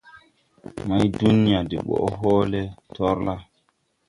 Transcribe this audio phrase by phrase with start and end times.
[0.87, 2.61] Maydunya de ɓɔʼ hɔɔlɛ
[2.93, 3.33] tɔrlà.